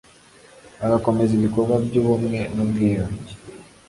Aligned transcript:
bagamokeza 0.89 1.33
ibikorwa 1.35 1.73
by’ubumwe 1.85 2.39
n’ubwiyunge 2.55 3.33